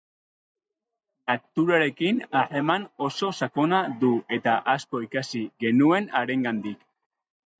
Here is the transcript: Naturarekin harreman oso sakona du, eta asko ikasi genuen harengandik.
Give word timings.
Naturarekin 1.31 2.21
harreman 2.39 2.87
oso 3.09 3.29
sakona 3.45 3.81
du, 4.05 4.11
eta 4.39 4.55
asko 4.75 5.01
ikasi 5.09 5.45
genuen 5.65 6.09
harengandik. 6.21 6.83